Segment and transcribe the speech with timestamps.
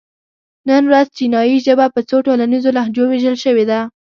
[0.69, 3.79] نن ورځ چینایي ژبه په څو ټولنیزو لهجو وېشل شوې ده.